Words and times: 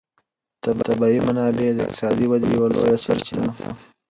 طبیعي 0.87 1.19
منابع 1.27 1.67
د 1.73 1.79
اقتصادي 1.85 2.25
ودې 2.27 2.47
یوه 2.55 2.67
لویه 2.73 2.97
سرچینه 3.05 3.51
ده. 3.59 3.69